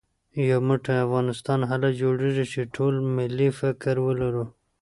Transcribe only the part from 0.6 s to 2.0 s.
موټی افغانستان هله